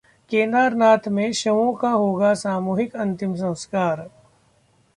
केदारनाथ 0.31 1.07
में 1.07 1.31
शवों 1.33 1.73
का 1.73 1.89
होगा 1.89 2.33
सामूहिक 2.33 2.95
अंतिम 2.95 3.35
संस्कार 3.35 4.09